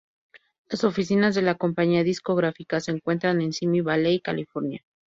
[0.71, 4.83] Las oficinas de la compañía discográfica se encuentran en Simi Valley, California.